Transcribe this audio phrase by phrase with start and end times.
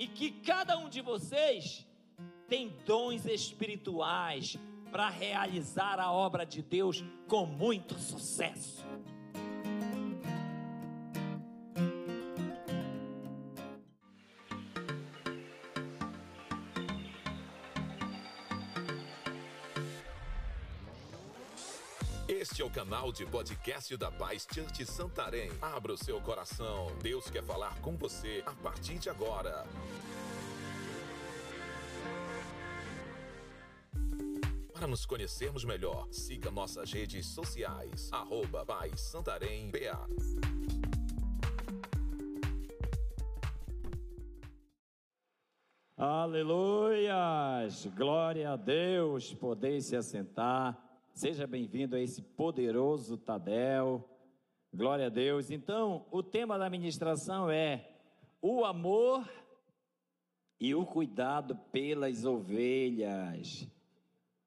[0.00, 1.86] e que cada um de vocês
[2.48, 4.56] tem dons espirituais
[4.90, 8.82] para realizar a obra de Deus com muito sucesso.
[23.00, 25.50] Canal de podcast da Paz Church Santarém.
[25.62, 26.88] Abra o seu coração.
[27.02, 29.66] Deus quer falar com você a partir de agora.
[34.70, 38.12] Para nos conhecermos melhor, siga nossas redes sociais.
[38.12, 40.06] Arroba Paz Santarém BA.
[45.96, 47.86] Aleluias!
[47.96, 49.32] Glória a Deus!
[49.32, 50.89] Poder se assentar.
[51.20, 54.08] Seja bem-vindo a esse poderoso Tadel.
[54.72, 55.50] Glória a Deus.
[55.50, 57.90] Então, o tema da ministração é
[58.40, 59.30] o amor
[60.58, 63.68] e o cuidado pelas ovelhas.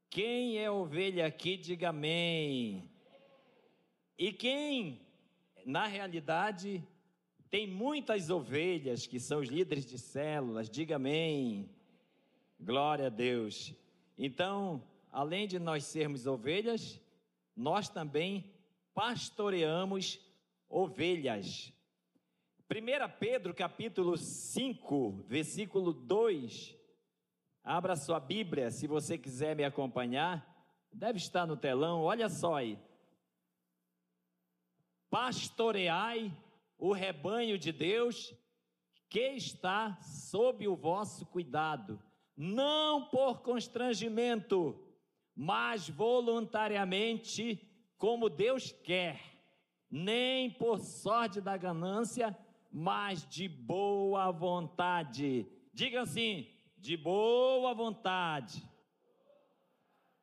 [0.09, 2.89] Quem é ovelha aqui, diga amém.
[4.17, 4.99] E quem,
[5.63, 6.83] na realidade,
[7.51, 11.69] tem muitas ovelhas que são os líderes de células, diga amém.
[12.59, 13.75] Glória a Deus.
[14.17, 14.83] Então,
[15.14, 17.00] além de nós sermos ovelhas,
[17.56, 18.52] nós também
[18.95, 20.19] pastoreamos
[20.67, 21.72] ovelhas.
[22.67, 26.75] 1 Pedro capítulo 5, versículo 2.
[27.64, 30.52] Abra sua Bíblia, se você quiser me acompanhar.
[30.91, 32.80] Deve estar no telão, olha só aí.
[35.11, 36.36] Pastoreai
[36.78, 38.34] o rebanho de Deus
[39.09, 42.02] que está sob o vosso cuidado,
[42.36, 44.82] não por constrangimento,
[45.35, 47.59] mas voluntariamente,
[47.97, 49.19] como Deus quer,
[49.89, 52.37] nem por sorte da ganância,
[52.71, 55.47] mas de boa vontade.
[55.73, 58.67] Diga assim: de boa vontade.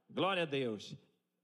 [0.08, 0.96] Glória a Deus.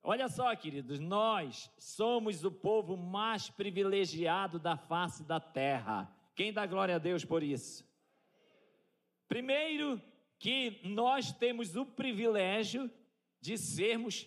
[0.02, 6.08] Olha só, queridos, nós somos o povo mais privilegiado da face da terra.
[6.34, 7.84] Quem dá glória a Deus por isso?
[9.26, 10.00] Primeiro,
[10.38, 12.90] que nós temos o privilégio
[13.40, 14.26] de sermos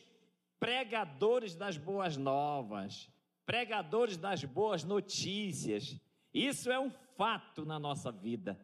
[0.60, 3.10] pregadores das boas novas,
[3.46, 6.00] pregadores das boas notícias.
[6.34, 8.60] Isso é um fato na nossa vida.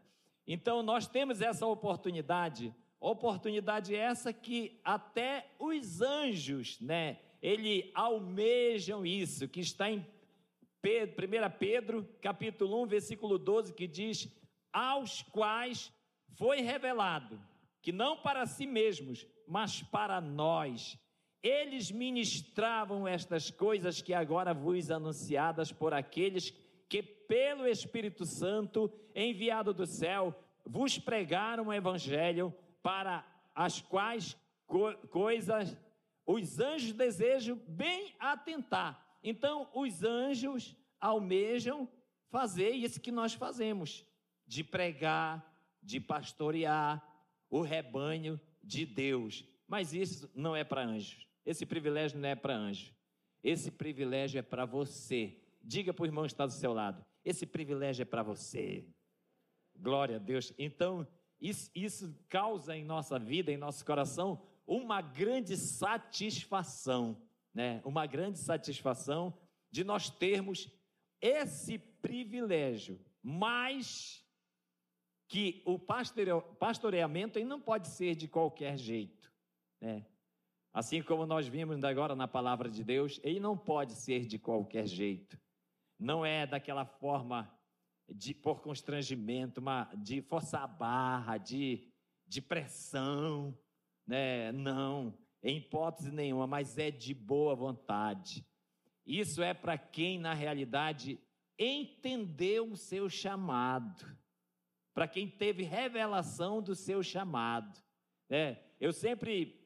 [0.48, 9.48] Então nós temos essa oportunidade, oportunidade essa que até os anjos, né, ele almejam isso,
[9.48, 10.06] que está em
[10.82, 14.28] Pedro, 1 Pedro, capítulo 1, versículo 12, que diz:
[14.72, 15.92] "Aos quais
[16.36, 17.42] foi revelado
[17.86, 20.98] que não para si mesmos, mas para nós.
[21.42, 26.52] Eles ministravam estas coisas que agora vos anunciadas por aqueles
[26.90, 30.34] que, pelo Espírito Santo, enviado do céu,
[30.66, 35.76] vos pregaram o Evangelho, para as quais co coisas
[36.26, 39.04] os anjos desejam bem atentar.
[39.24, 41.88] Então, os anjos almejam
[42.30, 44.06] fazer isso que nós fazemos:
[44.46, 45.44] de pregar,
[45.82, 47.04] de pastorear,
[47.50, 49.46] o rebanho de Deus.
[49.68, 51.28] Mas isso não é para anjos.
[51.46, 52.94] Esse privilégio não é para anjos.
[53.44, 55.40] Esse privilégio é para você.
[55.62, 58.88] Diga para o irmão que está do seu lado: esse privilégio é para você.
[59.78, 60.54] Glória a Deus.
[60.58, 61.08] Então,
[61.40, 67.22] isso, isso causa em nossa vida, em nosso coração, uma grande satisfação,
[67.54, 67.82] né?
[67.84, 69.38] Uma grande satisfação
[69.70, 70.72] de nós termos
[71.22, 73.00] esse privilégio.
[73.22, 74.25] Mas
[75.36, 79.30] que o pastoreamento não pode ser de qualquer jeito,
[79.82, 80.06] né?
[80.74, 84.88] Assim como nós vimos agora na palavra de Deus, ele não pode ser de qualquer
[84.88, 85.38] jeito.
[86.00, 87.54] Não é daquela forma
[88.08, 91.86] de por constrangimento, uma, de forçar a barra, de,
[92.26, 93.54] de pressão,
[94.08, 94.54] né?
[94.54, 98.48] Não, em hipótese nenhuma, mas é de boa vontade.
[99.06, 101.20] Isso é para quem na realidade
[101.60, 104.18] entendeu o seu chamado
[104.96, 107.78] para quem teve revelação do seu chamado.
[108.30, 109.62] É, eu sempre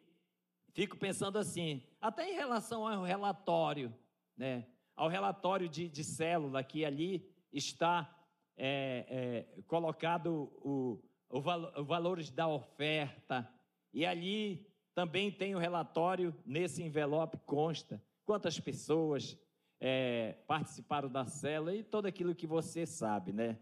[0.74, 3.94] fico pensando assim, até em relação ao relatório,
[4.36, 4.66] né?
[4.96, 8.12] ao relatório de, de célula, que ali está
[8.58, 11.00] é, é, colocado o,
[11.30, 13.48] o, val, os valores da oferta,
[13.94, 19.38] e ali também tem o relatório, nesse envelope consta quantas pessoas
[19.80, 23.60] é, participaram da célula e tudo aquilo que você sabe, né?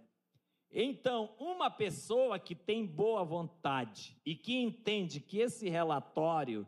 [0.71, 6.67] Então, uma pessoa que tem boa vontade e que entende que esse relatório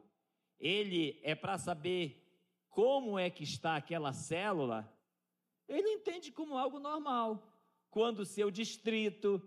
[0.60, 2.26] ele é para saber
[2.70, 4.92] como é que está aquela célula,
[5.68, 7.46] ele entende como algo normal.
[7.90, 9.42] Quando o seu distrito,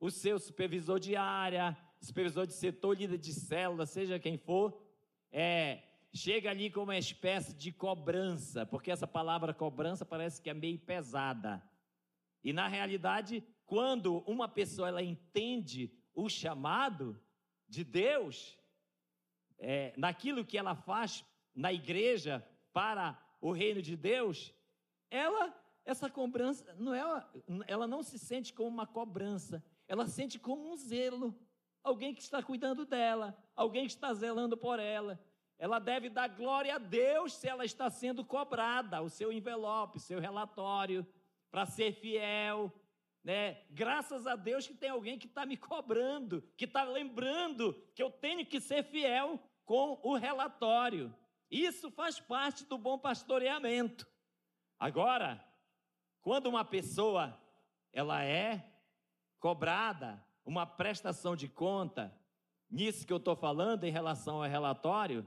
[0.00, 4.82] o seu supervisor de área, supervisor de setor, líder de célula, seja quem for,
[5.30, 5.82] é,
[6.12, 10.78] chega ali com uma espécie de cobrança, porque essa palavra cobrança parece que é meio
[10.78, 11.62] pesada.
[12.44, 17.18] E na realidade, quando uma pessoa ela entende o chamado
[17.66, 18.58] de Deus,
[19.58, 21.24] é, naquilo que ela faz
[21.54, 24.52] na igreja para o reino de Deus,
[25.10, 27.26] ela essa cobrança não é,
[27.66, 31.34] ela não se sente como uma cobrança, ela sente como um zelo,
[31.82, 35.18] alguém que está cuidando dela, alguém que está zelando por ela.
[35.58, 40.20] Ela deve dar glória a Deus se ela está sendo cobrada, o seu envelope, seu
[40.20, 41.06] relatório,
[41.50, 42.70] para ser fiel.
[43.22, 43.62] Né?
[43.70, 48.10] Graças a Deus que tem alguém que está me cobrando, que está lembrando que eu
[48.10, 51.14] tenho que ser fiel com o relatório.
[51.50, 54.06] Isso faz parte do bom pastoreamento.
[54.78, 55.44] Agora,
[56.20, 57.38] quando uma pessoa
[57.92, 58.68] ela é
[59.38, 62.12] cobrada uma prestação de conta,
[62.68, 65.24] nisso que eu estou falando em relação ao relatório,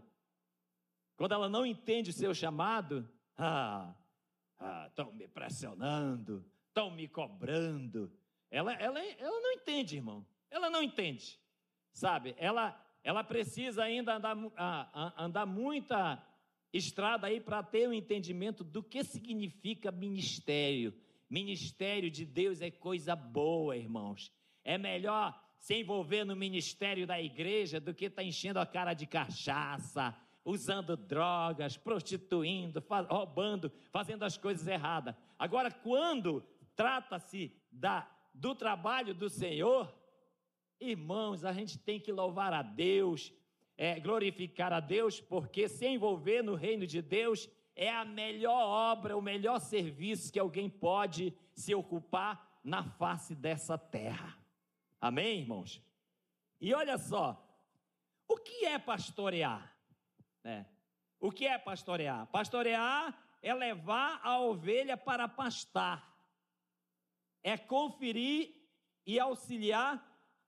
[1.16, 3.96] quando ela não entende o seu chamado, ah,
[4.88, 6.46] estão ah, me pressionando,
[6.76, 8.12] estão me cobrando.
[8.52, 10.26] Ela, ela, ela não entende, irmão.
[10.52, 11.40] Ela não entende.
[11.94, 12.36] Sabe?
[12.38, 16.22] Ela, ela precisa ainda andar, andar muita
[16.74, 20.94] estrada aí para ter o um entendimento do que significa ministério.
[21.30, 24.30] Ministério de Deus é coisa boa, irmãos.
[24.62, 28.94] É melhor se envolver no ministério da igreja do que estar tá enchendo a cara
[28.94, 30.14] de cachaça,
[30.44, 35.16] usando drogas, prostituindo, roubando, fazendo as coisas erradas.
[35.40, 36.46] Agora, quando
[36.76, 39.94] trata-se da do trabalho do Senhor,
[40.80, 43.32] irmãos, a gente tem que louvar a Deus,
[43.78, 49.18] é, glorificar a Deus, porque se envolver no reino de Deus é a melhor obra,
[49.18, 54.38] o melhor serviço que alguém pode se ocupar na face dessa terra.
[55.00, 55.82] Amém, irmãos?
[56.60, 57.42] E olha só,
[58.28, 59.76] o que é pastorear?
[60.44, 60.66] É.
[61.20, 62.28] O que é pastorear?
[62.28, 66.15] Pastorear é levar a ovelha para pastar,
[67.46, 68.56] é conferir
[69.06, 70.04] e auxiliar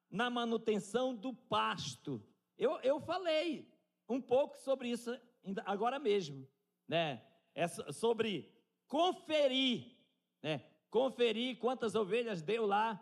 [0.10, 2.26] na manutenção do pasto.
[2.58, 3.72] Eu, eu falei
[4.10, 5.16] um pouco sobre isso
[5.64, 6.50] agora mesmo,
[6.88, 7.24] né?
[7.54, 8.52] É sobre
[8.88, 9.96] conferir,
[10.42, 10.66] né?
[10.90, 13.00] Conferir quantas ovelhas deu lá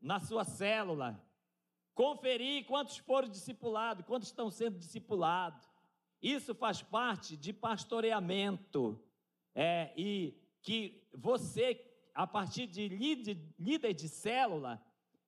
[0.00, 1.20] na sua célula,
[1.94, 5.68] conferir quantos foram discipulados, quantos estão sendo discipulados.
[6.22, 9.02] Isso faz parte de pastoreamento.
[9.52, 11.74] É, e que você,
[12.16, 14.82] a partir de líder, de célula,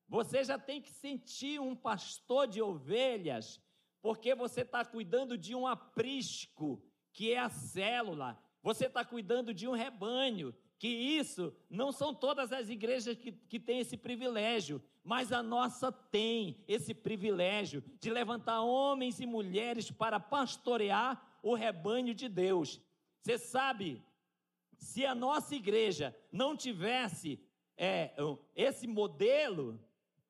[0.08, 3.61] você já tem que sentir um pastor de ovelhas,
[4.00, 6.82] porque você está cuidando de um aprisco,
[7.12, 8.43] que é a célula.
[8.62, 13.61] Você está cuidando de um rebanho que isso não são todas as igrejas que, que
[13.61, 20.19] têm esse privilégio, mas a nossa tem esse privilégio de levantar homens e mulheres para
[20.19, 22.81] pastorear o rebanho de Deus.
[23.20, 24.02] Você sabe,
[24.79, 27.39] se a nossa igreja não tivesse
[27.77, 28.15] é,
[28.55, 29.79] esse modelo,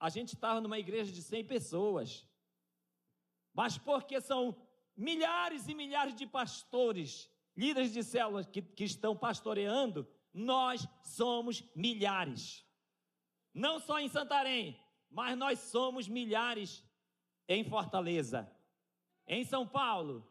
[0.00, 2.26] a gente estava numa igreja de 100 pessoas.
[3.52, 4.56] Mas porque são
[4.96, 12.64] milhares e milhares de pastores, líderes de células que, que estão pastoreando, nós somos milhares.
[13.52, 14.78] Não só em Santarém,
[15.10, 16.84] mas nós somos milhares
[17.48, 18.50] em Fortaleza,
[19.26, 20.26] em São Paulo,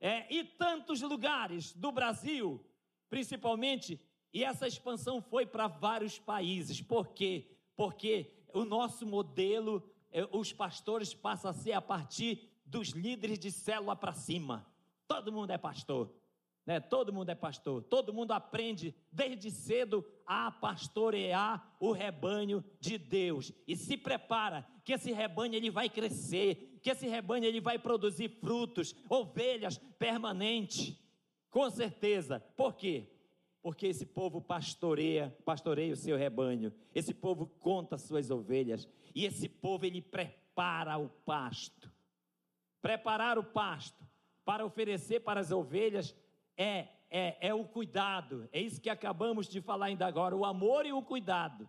[0.00, 2.64] é, e tantos lugares do Brasil,
[3.12, 4.00] principalmente,
[4.32, 6.80] e essa expansão foi para vários países.
[6.80, 7.46] Por quê?
[7.76, 13.52] Porque o nosso modelo, é, os pastores passam a ser a partir dos líderes de
[13.52, 14.66] célula para cima.
[15.06, 16.10] Todo mundo é pastor.
[16.64, 16.80] Né?
[16.80, 23.52] Todo mundo é pastor, todo mundo aprende desde cedo a pastorear o rebanho de Deus
[23.68, 28.28] e se prepara que esse rebanho ele vai crescer, que esse rebanho ele vai produzir
[28.40, 30.96] frutos, ovelhas permanentes,
[31.52, 32.40] com certeza.
[32.56, 33.06] Por quê?
[33.62, 36.72] Porque esse povo pastoreia, pastoreia o seu rebanho.
[36.92, 41.92] Esse povo conta suas ovelhas e esse povo ele prepara o pasto.
[42.80, 44.02] Preparar o pasto
[44.44, 46.16] para oferecer para as ovelhas
[46.56, 48.48] é, é, é o cuidado.
[48.50, 51.68] É isso que acabamos de falar ainda agora: o amor e o cuidado.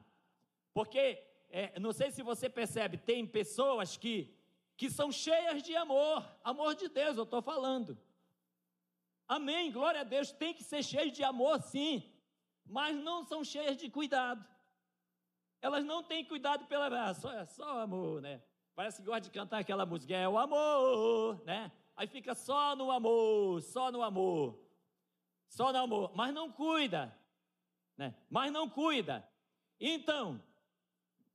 [0.74, 1.22] Porque,
[1.52, 4.34] é, não sei se você percebe, tem pessoas que,
[4.78, 7.98] que são cheias de amor, amor de Deus, eu estou falando.
[9.28, 12.12] Amém, glória a Deus, tem que ser cheio de amor, sim,
[12.66, 14.46] mas não são cheias de cuidado.
[15.62, 16.88] Elas não têm cuidado pela.
[17.10, 18.44] Ah, só, é só amor, né?
[18.76, 21.72] Parece que gosta de cantar aquela música, é o amor, né?
[21.96, 24.64] Aí fica só no amor, só no amor
[25.54, 27.16] só no amor, mas não cuida,
[27.96, 28.16] né?
[28.30, 29.28] Mas não cuida.
[29.80, 30.42] Então,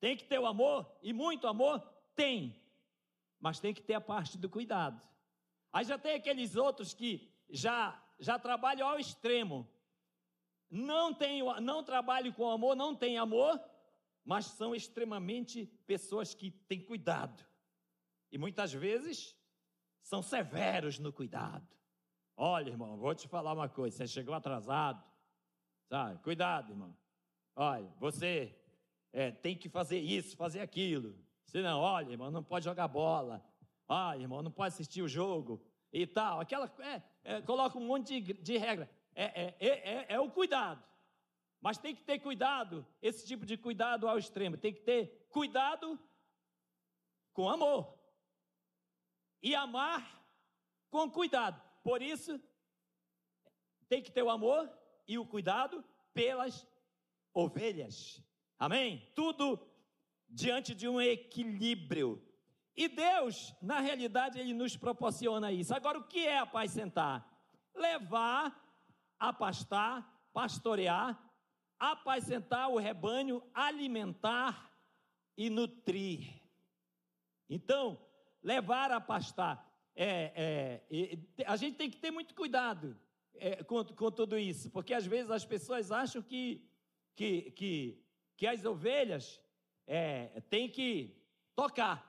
[0.00, 1.80] Tem que ter o amor, e muito amor?
[2.14, 2.54] Tem.
[3.40, 5.02] Mas tem que ter a parte do cuidado.
[5.72, 9.68] Aí já tem aqueles outros que já, já trabalham ao extremo.
[10.70, 13.58] Não, tem, não trabalham com amor, não tem amor,
[14.24, 17.44] mas são extremamente pessoas que têm cuidado.
[18.30, 19.34] E muitas vezes
[20.02, 21.66] são severos no cuidado.
[22.36, 25.02] Olha, irmão, vou te falar uma coisa: você chegou atrasado,
[25.88, 26.22] sabe?
[26.22, 26.96] Cuidado, irmão.
[27.56, 28.54] Olha, você
[29.12, 31.18] é, tem que fazer isso, fazer aquilo.
[31.46, 33.42] Senão, olha, irmão, não pode jogar bola.
[33.88, 36.40] Olha, irmão, não pode assistir o jogo e tal.
[36.40, 38.90] Aquela, é, é, coloca um monte de, de regra.
[39.14, 40.82] É, é, é, é o cuidado.
[41.60, 44.56] Mas tem que ter cuidado, esse tipo de cuidado ao extremo.
[44.56, 45.98] Tem que ter cuidado
[47.32, 47.98] com amor.
[49.42, 50.24] E amar
[50.90, 51.60] com cuidado.
[51.82, 52.40] Por isso,
[53.88, 54.70] tem que ter o amor
[55.06, 56.66] e o cuidado pelas
[57.32, 58.22] ovelhas.
[58.58, 59.10] Amém?
[59.14, 59.60] Tudo
[60.28, 62.22] diante de um equilíbrio.
[62.78, 65.74] E Deus, na realidade, Ele nos proporciona isso.
[65.74, 67.28] Agora, o que é apacentar?
[67.74, 68.56] Levar,
[69.18, 71.20] apastar, pastorear,
[71.76, 74.72] apacentar o rebanho, alimentar
[75.36, 76.40] e nutrir.
[77.50, 78.00] Então,
[78.40, 79.68] levar a pastar.
[79.96, 82.96] É, é, a gente tem que ter muito cuidado
[83.34, 86.64] é, com, com tudo isso, porque às vezes as pessoas acham que,
[87.16, 88.04] que, que,
[88.36, 89.42] que as ovelhas
[89.84, 91.20] é, têm que
[91.56, 92.07] tocar,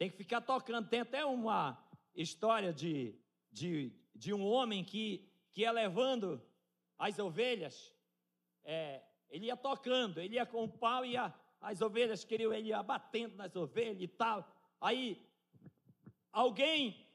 [0.00, 0.88] tem que ficar tocando.
[0.88, 1.78] Tem até uma
[2.14, 3.14] história de,
[3.52, 6.42] de, de um homem que, que ia levando
[6.98, 7.94] as ovelhas,
[8.64, 11.16] é, ele ia tocando, ele ia com o pau e
[11.60, 14.50] as ovelhas queriam, ele ia batendo nas ovelhas e tal.
[14.80, 15.22] Aí
[16.32, 17.06] alguém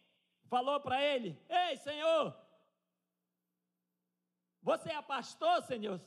[0.47, 2.37] falou para ele: Ei, Senhor,
[4.61, 5.99] você é pastor, Senhor?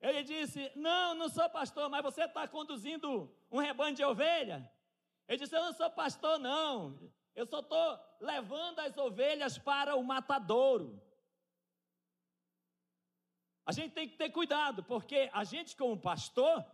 [0.00, 4.68] Ele disse: Não, não sou pastor, mas você está conduzindo um rebanho de ovelha.
[5.32, 7.10] Ele disse: Eu não sou pastor, não.
[7.34, 11.02] Eu só estou levando as ovelhas para o matadouro.
[13.64, 16.66] A gente tem que ter cuidado, porque a gente, como pastor,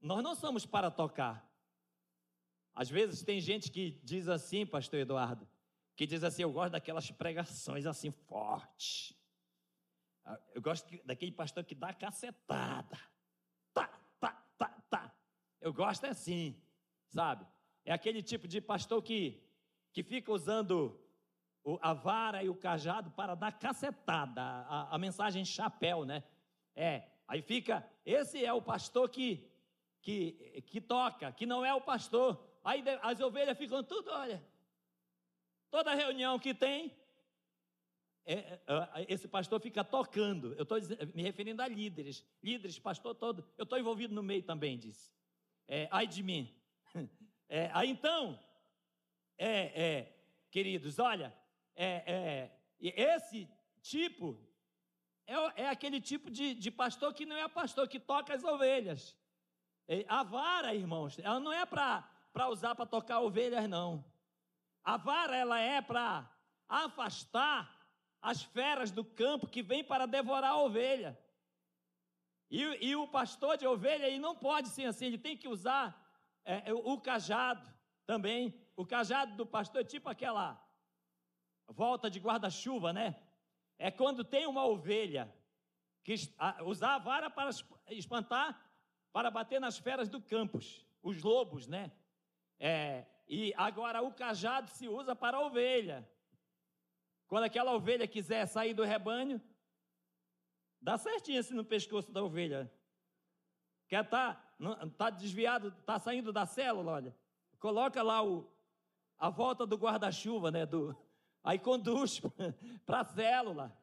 [0.00, 1.46] nós não somos para tocar.
[2.74, 5.46] Às vezes tem gente que diz assim, pastor Eduardo,
[5.94, 9.12] que diz assim: eu gosto daquelas pregações assim fortes.
[10.54, 12.98] Eu gosto daquele pastor que dá cacetada.
[13.74, 15.14] Tá, tá, tá, tá.
[15.60, 16.58] Eu gosto é assim,
[17.10, 17.46] sabe?
[17.84, 19.42] É aquele tipo de pastor que,
[19.92, 20.98] que fica usando
[21.82, 26.22] a vara e o cajado para dar cacetada, a, a mensagem chapéu, né?
[26.74, 29.46] É, aí fica, esse é o pastor que,
[30.00, 32.42] que, que toca, que não é o pastor.
[32.64, 34.42] Aí as ovelhas ficam tudo, olha.
[35.70, 36.96] Toda reunião que tem,
[38.24, 40.54] é, é, é esse pastor fica tocando.
[40.54, 40.78] Eu estou
[41.14, 42.24] me referindo a líderes.
[42.42, 43.46] Líderes, pastor todo.
[43.56, 45.12] Eu estou envolvido no meio também disso.
[45.68, 46.59] É, ai de mim.
[47.52, 48.38] É, aí então,
[49.36, 50.16] é, é,
[50.52, 51.36] queridos, olha,
[51.74, 52.48] é,
[52.80, 53.48] esse
[53.82, 54.40] tipo
[55.56, 59.16] é, aquele tipo de, de pastor que não é pastor, que toca as ovelhas.
[60.06, 64.04] A vara, irmãos, ela não é para usar para tocar ovelhas, não.
[64.84, 66.30] A vara, ela é para
[66.68, 67.68] afastar
[68.22, 71.18] as feras do campo que vêm para devorar a ovelha.
[72.48, 76.09] E, e, o pastor de ovelha ele não pode ser assim, ele tem que usar
[76.44, 77.68] é, o, o cajado
[78.06, 78.54] também.
[78.76, 80.60] O cajado do pastor é tipo aquela
[81.68, 83.16] volta de guarda-chuva, né?
[83.78, 85.32] É quando tem uma ovelha
[86.02, 86.14] que
[86.64, 87.50] usar a vara para
[87.88, 88.70] espantar,
[89.12, 91.92] para bater nas feras do campus, os lobos, né?
[92.58, 96.08] É, e agora o cajado se usa para a ovelha.
[97.26, 99.40] Quando aquela ovelha quiser sair do rebanho,
[100.80, 102.70] dá certinho assim no pescoço da ovelha.
[103.86, 104.49] Quer tá,
[104.96, 107.16] tá desviado, tá saindo da célula, olha.
[107.58, 108.50] Coloca lá o,
[109.18, 110.66] a volta do guarda-chuva, né?
[110.66, 110.96] Do,
[111.42, 112.20] aí conduz
[112.84, 113.76] para a célula.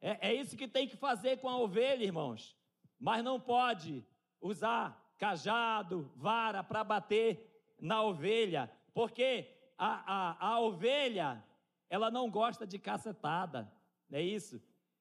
[0.00, 2.56] É, é isso que tem que fazer com a ovelha, irmãos.
[2.98, 4.04] Mas não pode
[4.40, 7.48] usar cajado, vara para bater
[7.80, 9.48] na ovelha, porque
[9.78, 11.44] a, a, a ovelha,
[11.88, 13.72] ela não gosta de cacetada,
[14.08, 14.60] não é isso?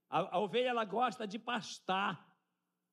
[0.09, 2.27] A, a ovelha, ela gosta de pastar.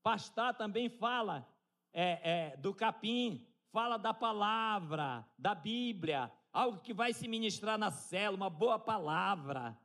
[0.02, 1.46] Pastar também fala
[1.92, 7.90] é, é, do capim, fala da palavra, da Bíblia, algo que vai se ministrar na
[7.90, 9.78] célula, uma boa palavra,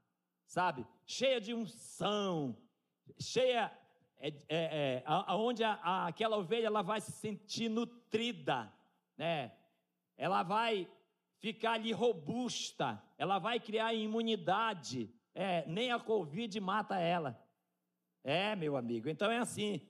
[0.46, 0.86] sabe?
[1.06, 2.58] Cheia de unção,
[3.20, 3.72] cheia
[4.18, 8.72] é, é, é, aonde a, a, aquela ovelha ela vai se sentir nutrida,
[9.18, 9.52] né?
[10.18, 10.88] ela vai
[11.40, 15.14] ficar ali robusta, ela vai criar imunidade.
[15.36, 17.38] É, nem a Covid mata ela.
[18.24, 19.82] É, meu amigo, então é assim.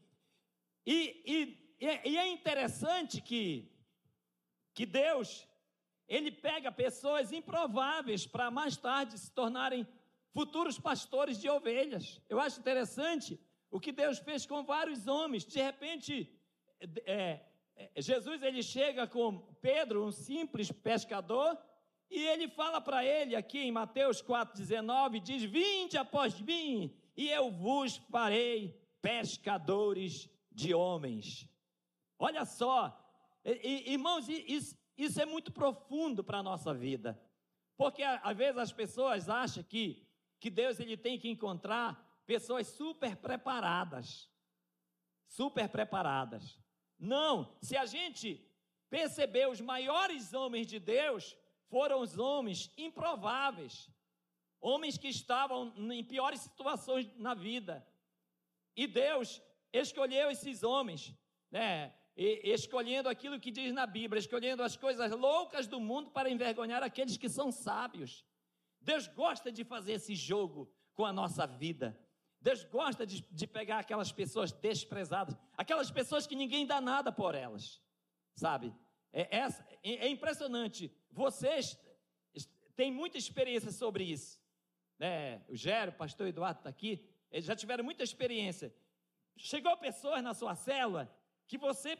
[0.83, 1.62] E, e,
[2.05, 3.69] e é interessante que,
[4.73, 5.47] que Deus,
[6.07, 9.87] Ele pega pessoas improváveis para mais tarde se tornarem
[10.31, 12.21] futuros pastores de ovelhas.
[12.29, 15.45] Eu acho interessante o que Deus fez com vários homens.
[15.45, 16.31] De repente,
[17.05, 17.41] é,
[17.75, 21.57] é, Jesus ele chega com Pedro, um simples pescador,
[22.09, 27.51] e ele fala para ele aqui em Mateus 4,19: diz: Vinde após mim, e eu
[27.51, 31.49] vos farei pescadores de homens.
[32.25, 32.97] Olha só,
[33.43, 37.21] irmãos, isso, isso é muito profundo para a nossa vida,
[37.75, 40.07] porque às vezes as pessoas acham que,
[40.39, 44.31] que Deus ele tem que encontrar pessoas super preparadas.
[45.27, 46.57] Super preparadas.
[46.97, 48.49] Não, se a gente
[48.89, 51.35] perceber os maiores homens de Deus,
[51.67, 53.89] foram os homens improváveis,
[54.61, 57.85] homens que estavam em piores situações na vida.
[58.77, 59.41] E Deus
[59.73, 61.13] escolheu esses homens,
[61.51, 61.93] né?
[62.15, 66.83] E, escolhendo aquilo que diz na Bíblia, escolhendo as coisas loucas do mundo para envergonhar
[66.83, 68.23] aqueles que são sábios.
[68.79, 71.99] Deus gosta de fazer esse jogo com a nossa vida.
[72.39, 77.33] Deus gosta de, de pegar aquelas pessoas desprezadas, aquelas pessoas que ninguém dá nada por
[77.35, 77.81] elas,
[78.35, 78.73] sabe?
[79.13, 79.47] É, é,
[79.83, 80.91] é impressionante.
[81.09, 81.79] Vocês
[82.75, 84.39] têm muita experiência sobre isso.
[84.99, 85.41] Né?
[85.47, 88.75] O Gério, o pastor Eduardo está aqui, eles já tiveram muita experiência.
[89.37, 91.11] Chegou pessoas na sua célula
[91.47, 91.97] que você,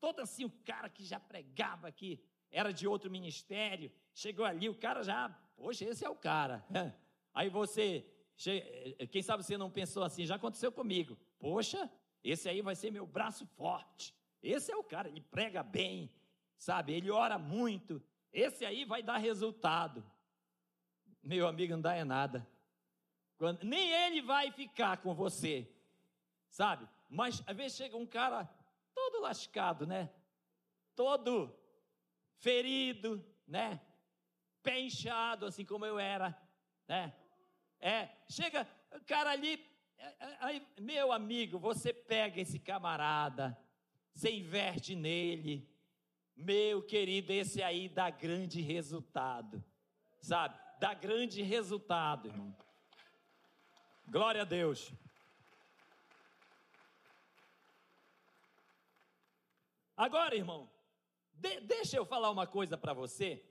[0.00, 4.74] todo assim, o cara que já pregava aqui, era de outro ministério, chegou ali, o
[4.74, 6.64] cara já, poxa, esse é o cara.
[7.32, 8.04] Aí você
[8.48, 11.18] eh, quem sabe você não pensou assim, já aconteceu comigo.
[11.38, 11.90] Poxa,
[12.24, 14.14] esse aí vai ser meu braço forte.
[14.42, 16.10] Esse é o cara, ele prega bem,
[16.56, 16.94] sabe?
[16.94, 18.02] Ele ora muito.
[18.32, 20.04] Esse aí vai dar resultado.
[21.22, 22.48] Meu amigo, não dá é nada.
[23.36, 25.70] Quando, nem ele vai ficar com você,
[26.48, 26.88] sabe?
[27.10, 28.48] Mas às vezes chega um cara
[28.94, 30.08] todo lascado, né?
[30.94, 31.52] Todo
[32.38, 33.80] ferido, né?
[34.62, 36.40] Pé inchado, assim como eu era,
[36.86, 37.12] né?
[37.80, 39.66] É, chega, o cara ali,
[39.98, 43.58] é, é, aí, meu amigo, você pega esse camarada,
[44.14, 45.68] você inverte nele,
[46.36, 49.64] meu querido, esse aí dá grande resultado,
[50.20, 50.58] sabe?
[50.78, 52.56] Dá grande resultado, irmão.
[54.06, 54.92] Glória a Deus.
[60.00, 60.66] Agora, irmão,
[61.30, 63.44] de, deixa eu falar uma coisa para você.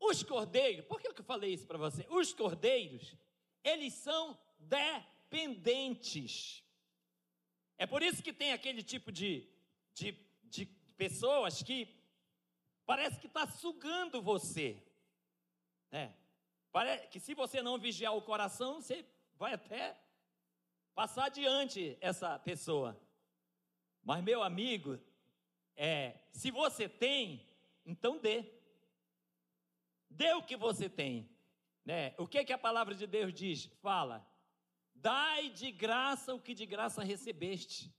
[0.00, 2.06] Os cordeiros, por que eu falei isso para você?
[2.08, 3.14] Os cordeiros,
[3.62, 6.64] eles são dependentes.
[7.76, 9.46] É por isso que tem aquele tipo de,
[9.92, 10.12] de,
[10.44, 10.64] de
[10.96, 11.94] pessoas que
[12.86, 14.82] parece que está sugando você.
[15.92, 16.10] É.
[16.72, 19.94] Parece que se você não vigiar o coração, você vai até
[20.94, 22.98] passar adiante essa pessoa.
[24.04, 25.00] Mas, meu amigo,
[25.76, 27.44] é, se você tem,
[27.84, 28.44] então dê.
[30.10, 31.28] Dê o que você tem.
[31.84, 32.14] Né?
[32.18, 33.64] O que, que a palavra de Deus diz?
[33.80, 34.26] Fala:
[34.94, 37.92] dai de graça o que de graça recebeste.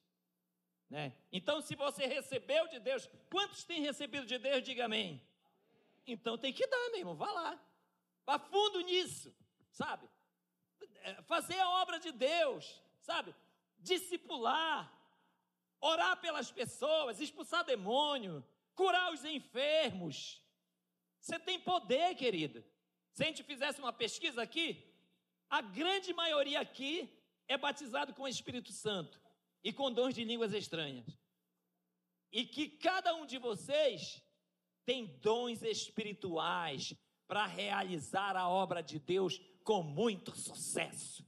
[0.89, 1.13] Né?
[1.31, 4.63] Então, se você recebeu de Deus, quantos têm recebido de Deus?
[4.63, 5.21] Diga amém.
[6.07, 7.59] Então tem que dar, meu irmão, vá lá.
[8.25, 9.35] Vá fundo nisso,
[9.71, 10.07] sabe?
[11.01, 13.35] É, fazer a obra de Deus, sabe?
[13.79, 14.94] Discipular,
[15.79, 20.41] orar pelas pessoas, expulsar demônio, curar os enfermos,
[21.25, 22.63] você tem poder, querido.
[23.11, 24.93] Se a gente fizesse uma pesquisa aqui,
[25.49, 27.09] a grande maioria aqui
[27.47, 29.19] é batizado com o Espírito Santo
[29.63, 31.17] e com dons de línguas estranhas.
[32.31, 34.21] E que cada um de vocês
[34.85, 36.93] tem dons espirituais
[37.27, 41.27] para realizar a obra de Deus com muito sucesso.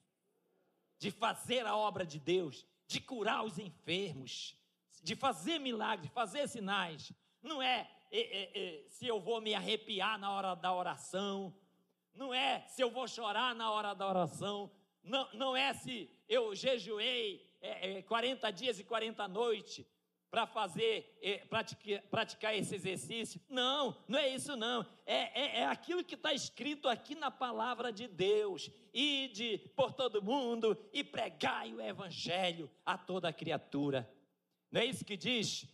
[0.99, 4.57] De fazer a obra de Deus, de curar os enfermos,
[5.03, 7.11] de fazer milagres, fazer sinais.
[7.41, 7.89] Não é
[8.87, 11.53] se eu vou me arrepiar na hora da oração,
[12.13, 14.71] não é se eu vou chorar na hora da oração,
[15.03, 19.85] não, não é se eu jejuei é, é, 40 dias e 40 noites
[20.29, 23.41] para fazer, é, praticar, praticar esse exercício.
[23.49, 24.85] Não, não é isso não.
[25.05, 28.69] É, é, é aquilo que está escrito aqui na palavra de Deus.
[28.93, 34.09] Ide por todo mundo e pregai o evangelho a toda criatura.
[34.71, 35.67] Não é isso que diz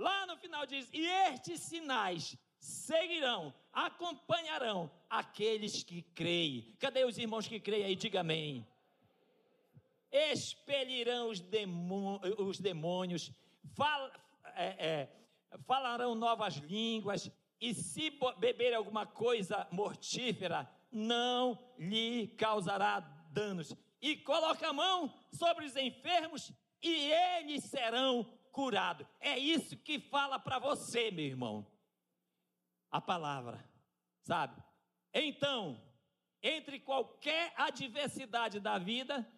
[0.00, 6.74] Lá no final diz: E estes sinais seguirão, acompanharão aqueles que creem.
[6.78, 7.94] Cadê os irmãos que creem aí?
[7.94, 8.66] Diga amém.
[10.10, 13.30] Expelirão os demônios
[13.74, 14.10] fal,
[14.54, 15.16] é, é,
[15.66, 23.74] falarão novas línguas, e se beber alguma coisa mortífera, não lhe causará danos.
[24.00, 29.06] E coloca a mão sobre os enfermos e eles serão curados.
[29.20, 31.66] É isso que fala para você, meu irmão.
[32.90, 33.62] A palavra,
[34.22, 34.60] sabe?
[35.12, 35.80] Então,
[36.42, 39.30] entre qualquer adversidade da vida,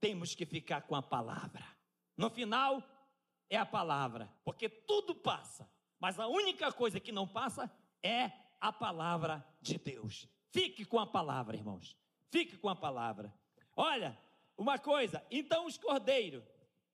[0.00, 1.64] temos que ficar com a palavra.
[2.16, 2.82] No final,
[3.50, 7.70] é a palavra, porque tudo passa, mas a única coisa que não passa
[8.02, 8.30] é
[8.60, 10.28] a palavra de Deus.
[10.50, 11.96] Fique com a palavra, irmãos.
[12.30, 13.32] Fique com a palavra.
[13.74, 14.18] Olha,
[14.56, 16.44] uma coisa, então os cordeiros,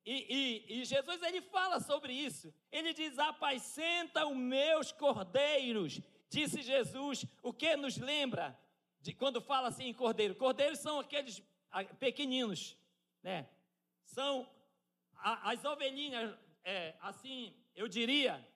[0.05, 2.53] e, e, e, Jesus ele fala sobre isso.
[2.71, 7.25] Ele diz: Apacenta os meus cordeiros, disse Jesus.
[7.43, 8.59] O que nos lembra
[9.01, 10.35] de quando fala assim em cordeiro?
[10.35, 11.43] Cordeiros são aqueles
[11.99, 12.77] pequeninos,
[13.23, 13.49] né?
[14.05, 14.47] São
[15.17, 18.47] as ovelhinhas, é, assim, eu diria,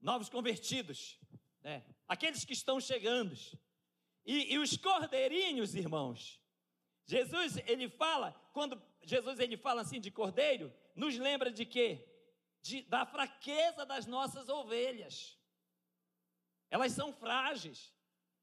[0.00, 1.18] novos convertidos,
[1.62, 1.84] né?
[2.06, 3.34] Aqueles que estão chegando.
[4.24, 6.40] E, e os cordeirinhos, irmãos,
[7.06, 12.08] Jesus, ele fala, quando Jesus ele fala assim de cordeiro, nos lembra de quê?
[12.60, 15.38] De, da fraqueza das nossas ovelhas.
[16.70, 17.92] Elas são frágeis.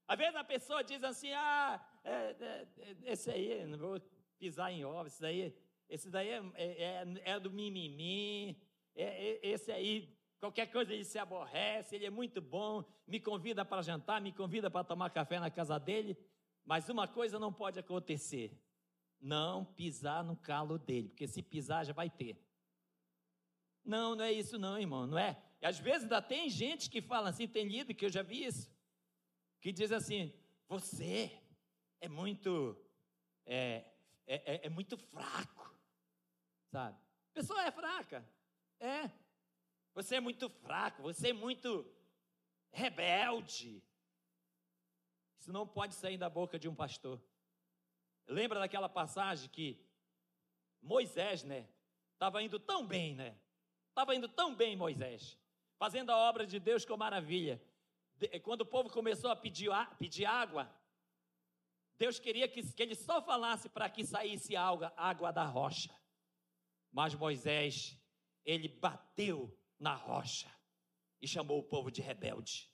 [0.06, 4.00] Às vezes a pessoa diz assim: ah, é, é, é esse aí, não vou
[4.38, 5.56] pisar em ovos, esse daí,
[5.90, 8.56] esse daí é, é, é, é do mimimi,
[8.94, 13.82] é, esse aí, qualquer coisa ele se aborrece, ele é muito bom, me convida para
[13.82, 16.16] jantar, me convida para tomar café na casa dele,
[16.64, 18.56] mas uma coisa não pode acontecer:
[19.20, 22.40] não pisar no calo dele, porque se pisar já vai ter.
[23.84, 25.42] Não, não é isso, não, irmão, não é?
[25.60, 28.44] E às vezes ainda tem gente que fala assim, tem lido que eu já vi
[28.44, 28.70] isso,
[29.60, 30.32] que diz assim:
[30.68, 31.36] você
[32.00, 32.76] é muito,
[33.44, 33.84] é,
[34.24, 35.59] é, é, é muito fraco,
[36.70, 36.96] sabe?
[37.30, 38.26] A pessoa é fraca,
[38.78, 39.10] é.
[39.94, 41.84] Você é muito fraco, você é muito
[42.72, 43.82] rebelde,
[45.40, 47.20] isso não pode sair da boca de um pastor.
[48.26, 49.82] Lembra daquela passagem que
[50.82, 51.68] Moisés, né?
[52.12, 53.36] Estava indo tão bem, né?
[53.88, 55.38] Estava indo tão bem, Moisés,
[55.78, 57.60] fazendo a obra de Deus com maravilha.
[58.42, 60.70] Quando o povo começou a pedir, pedir água,
[61.98, 65.94] Deus queria que, que ele só falasse para que saísse água, água da rocha.
[66.92, 67.96] Mas Moisés,
[68.44, 70.50] ele bateu na rocha
[71.20, 72.70] e chamou o povo de rebelde.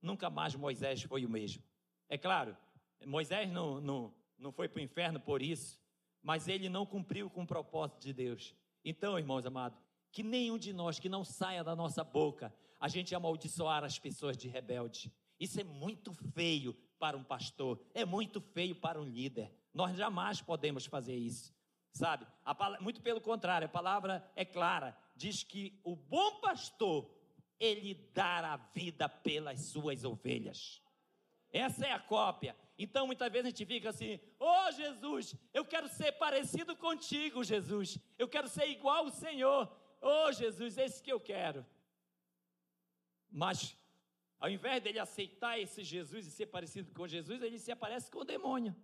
[0.00, 1.62] Nunca mais Moisés foi o mesmo.
[2.08, 2.56] É claro,
[3.06, 5.78] Moisés não, não, não foi para o inferno por isso,
[6.22, 8.54] mas ele não cumpriu com o propósito de Deus.
[8.84, 9.78] Então, irmãos amados,
[10.10, 14.36] que nenhum de nós que não saia da nossa boca a gente amaldiçoar as pessoas
[14.36, 15.12] de rebelde.
[15.38, 19.52] Isso é muito feio para um pastor, é muito feio para um líder.
[19.72, 21.54] Nós jamais podemos fazer isso,
[21.92, 22.26] sabe?
[22.44, 27.10] Palavra, muito pelo contrário, a palavra é clara, diz que o bom pastor
[27.58, 30.82] ele a vida pelas suas ovelhas.
[31.52, 32.56] Essa é a cópia.
[32.78, 37.98] Então muitas vezes a gente fica assim: "Oh, Jesus, eu quero ser parecido contigo, Jesus.
[38.18, 39.70] Eu quero ser igual ao Senhor.
[40.00, 41.66] Oh, Jesus, esse que eu quero."
[43.30, 43.76] Mas
[44.38, 48.20] ao invés dele aceitar esse Jesus e ser parecido com Jesus, ele se aparece com
[48.20, 48.74] o demônio.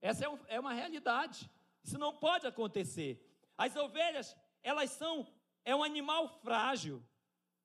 [0.00, 1.50] Essa é, um, é uma realidade.
[1.88, 3.18] Isso não pode acontecer.
[3.56, 5.26] As ovelhas, elas são
[5.64, 7.02] é um animal frágil,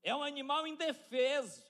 [0.01, 1.61] é um animal indefeso.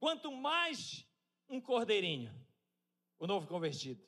[0.00, 1.06] Quanto mais
[1.50, 2.34] um cordeirinho,
[3.18, 4.02] o novo convertido.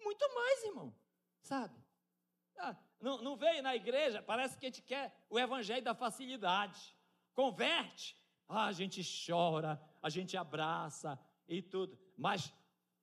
[0.00, 0.94] Muito mais, irmão.
[1.42, 1.84] Sabe?
[2.56, 6.96] Ah, não, não veio na igreja, parece que a gente quer o evangelho da facilidade.
[7.32, 8.16] Converte.
[8.48, 11.18] Ah, a gente chora, a gente abraça
[11.48, 11.98] e tudo.
[12.16, 12.54] Mas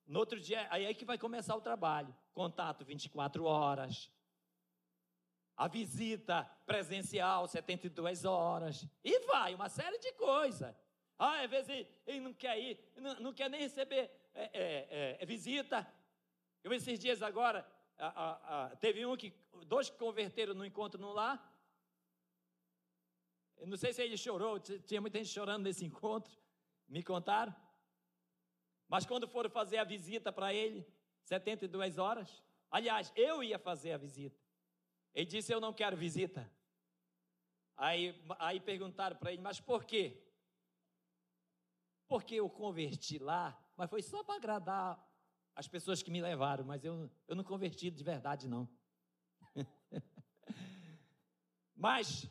[0.06, 2.14] no outro dia, aí é que vai começar o trabalho.
[2.32, 4.10] Contato 24 horas.
[5.56, 8.86] A visita presencial 72 horas.
[9.04, 10.74] E vai, uma série de coisas.
[11.18, 15.26] Ah, às vezes ele, não quer ir, não, não quer nem receber é, é, é,
[15.26, 15.86] visita.
[16.64, 17.66] Eu esses dias agora,
[17.98, 19.32] a, a, a, teve um que,
[19.66, 21.48] dois que converteram no encontro no lar.
[23.64, 26.36] Não sei se ele chorou, tinha muita gente chorando nesse encontro,
[26.88, 27.54] me contaram.
[28.92, 30.86] Mas quando foram fazer a visita para ele,
[31.24, 34.38] 72 horas, aliás, eu ia fazer a visita.
[35.14, 36.48] Ele disse: Eu não quero visita.
[37.76, 40.22] Aí, aí perguntaram para ele: Mas por quê?
[42.12, 45.02] porque eu converti lá, mas foi só para agradar
[45.54, 48.68] as pessoas que me levaram, mas eu, eu não converti de verdade, não.
[51.74, 52.30] mas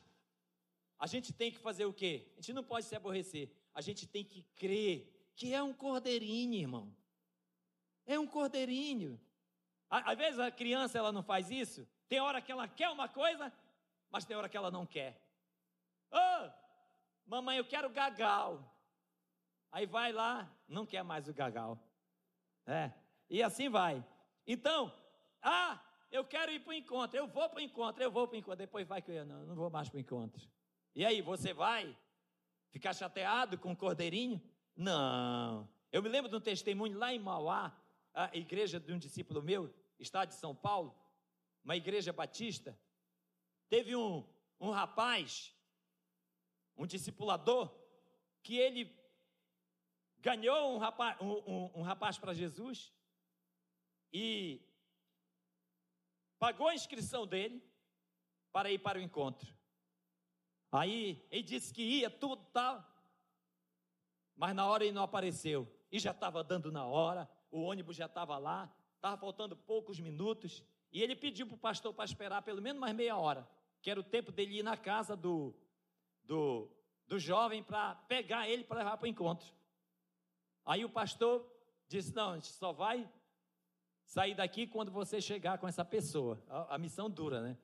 [0.99, 2.31] a gente tem que fazer o quê?
[2.33, 6.55] A gente não pode se aborrecer, a gente tem que crer que é um cordeirinho,
[6.55, 6.95] irmão.
[8.05, 9.19] É um cordeirinho.
[9.89, 13.51] Às vezes a criança ela não faz isso, tem hora que ela quer uma coisa,
[14.09, 15.21] mas tem hora que ela não quer.
[16.11, 16.49] Oh,
[17.25, 18.69] mamãe, eu quero gagal.
[19.71, 21.77] Aí vai lá, não quer mais o gagal.
[22.65, 22.91] É,
[23.29, 24.05] e assim vai.
[24.45, 24.93] Então,
[25.41, 28.35] Ah, eu quero ir para o encontro, eu vou para o encontro, eu vou para
[28.35, 28.57] o encontro.
[28.57, 30.47] Depois vai que eu não, não vou mais para o encontro.
[30.93, 31.97] E aí, você vai
[32.69, 34.41] ficar chateado com o cordeirinho?
[34.75, 35.69] Não.
[35.91, 37.75] Eu me lembro de um testemunho lá em Mauá,
[38.13, 40.95] a igreja de um discípulo meu, estado de São Paulo,
[41.63, 42.77] uma igreja batista.
[43.69, 44.27] Teve um,
[44.59, 45.55] um rapaz,
[46.77, 47.73] um discipulador,
[48.43, 48.95] que ele
[50.19, 52.93] ganhou um rapaz, um, um, um rapaz para Jesus
[54.13, 54.61] e
[56.37, 57.63] pagou a inscrição dele
[58.51, 59.53] para ir para o encontro.
[60.71, 62.85] Aí ele disse que ia tudo tal,
[64.35, 65.67] mas na hora ele não apareceu.
[65.91, 70.63] E já estava dando na hora, o ônibus já estava lá, estava faltando poucos minutos.
[70.91, 73.47] E ele pediu para o pastor para esperar pelo menos mais meia hora,
[73.81, 75.53] que era o tempo dele ir na casa do,
[76.23, 76.69] do,
[77.07, 79.47] do jovem para pegar ele para levar para o encontro.
[80.65, 81.45] Aí o pastor
[81.87, 83.09] disse: Não, a gente só vai
[84.05, 86.41] sair daqui quando você chegar com essa pessoa.
[86.47, 87.57] A, a missão dura, né?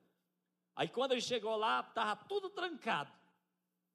[0.74, 3.12] Aí quando ele chegou lá, estava tudo trancado.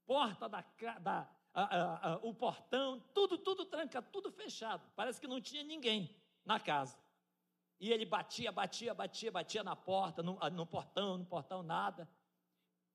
[0.05, 0.63] Porta da,
[0.99, 4.89] da a, a, o portão, tudo, tudo trancado, tudo fechado.
[4.95, 6.97] Parece que não tinha ninguém na casa.
[7.79, 12.09] E ele batia, batia, batia, batia na porta, no, no portão, no portão, nada.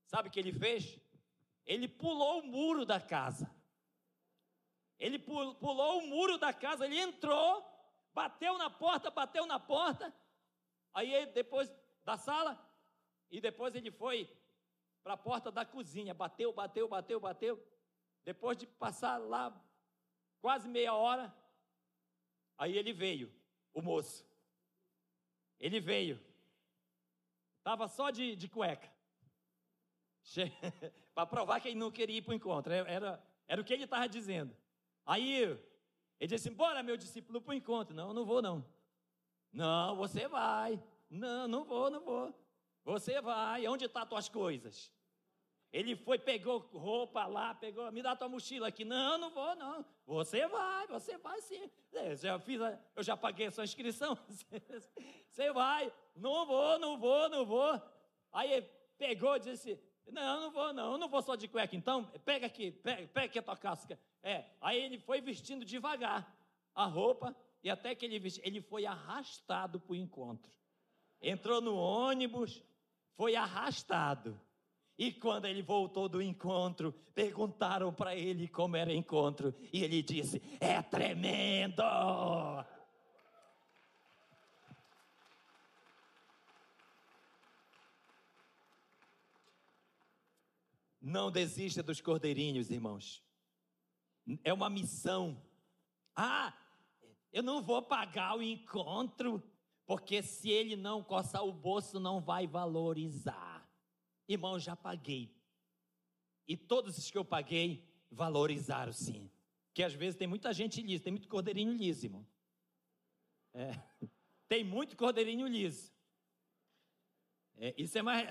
[0.07, 0.99] Sabe o que ele fez?
[1.65, 3.55] Ele pulou o muro da casa.
[4.99, 7.65] Ele pulou o muro da casa, ele entrou,
[8.13, 10.13] bateu na porta, bateu na porta.
[10.93, 11.71] Aí depois
[12.05, 12.59] da sala,
[13.31, 14.29] e depois ele foi
[15.05, 17.78] para a porta da cozinha, bateu, bateu, bateu, bateu.
[18.25, 19.55] Depois de passar lá
[20.41, 21.35] quase meia hora,
[22.57, 23.33] aí ele veio,
[23.73, 24.27] o moço.
[25.59, 26.21] Ele veio.
[27.59, 28.91] Estava só de, de cueca.
[31.15, 32.73] para provar que ele não queria ir para o encontro.
[32.73, 34.57] Era, era o que ele estava dizendo.
[35.05, 35.43] Aí
[36.21, 37.95] ele disse: Bora, meu discípulo, para o encontro.
[37.95, 38.65] Não, não vou, não.
[39.53, 40.83] Não, você vai.
[41.11, 42.35] Não, não vou, não vou.
[42.85, 44.93] Você vai, onde estão tá tuas coisas?
[45.71, 48.85] Ele foi, pegou roupa lá, pegou, me dá tua mochila aqui.
[48.85, 49.85] Não, não vou, não.
[50.07, 51.71] Você vai, você vai sim.
[51.93, 52.61] Eu já fiz,
[52.97, 54.17] eu já paguei a sua inscrição.
[55.29, 57.81] Você vai, não vou, não vou, não vou.
[58.33, 61.77] Aí ele pegou e disse: Não, não vou, não, não vou só de cueca.
[61.77, 63.99] Então, pega aqui, pega, pega aqui a tua casca.
[64.23, 66.35] É, aí ele foi vestindo devagar
[66.75, 70.51] a roupa, e até que ele vestiu, ele foi arrastado para o encontro.
[71.21, 72.63] Entrou no ônibus,
[73.17, 74.41] foi arrastado.
[74.99, 79.55] E quando ele voltou do encontro, perguntaram para ele como era o encontro.
[79.73, 81.85] E ele disse: É tremendo!
[91.01, 93.23] Não desista dos cordeirinhos, irmãos.
[94.43, 95.41] É uma missão.
[96.15, 96.53] Ah,
[97.33, 99.43] eu não vou pagar o encontro
[99.87, 103.58] porque se ele não coçar o bolso, não vai valorizar.
[104.29, 105.35] Irmão, já paguei.
[106.47, 109.31] E todos os que eu paguei valorizaram sim.
[109.73, 112.27] Que às vezes tem muita gente lisa, tem muito cordeirinho liso, irmão.
[113.55, 113.73] É.
[114.49, 115.93] Tem muito cordeirinho liso.
[117.57, 118.29] É, isso é mais.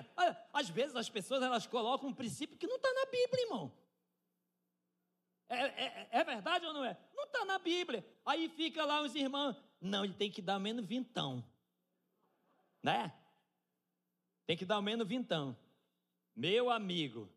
[0.53, 3.71] Às vezes as pessoas elas colocam um princípio que não está na Bíblia, irmão.
[5.49, 6.97] É, é, é, verdade ou não é?
[7.15, 8.05] Não está na Bíblia.
[8.25, 9.55] Aí fica lá os irmãos.
[9.79, 11.43] Não, ele tem que dar menos vintão.
[12.83, 13.13] Né?
[14.45, 15.57] Tem que dar menos vintão.
[16.37, 17.27] Meu amigo,